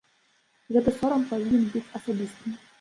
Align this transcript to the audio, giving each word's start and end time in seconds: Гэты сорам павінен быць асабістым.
Гэты 0.77 0.89
сорам 1.03 1.27
павінен 1.35 1.71
быць 1.77 1.85
асабістым. 1.97 2.61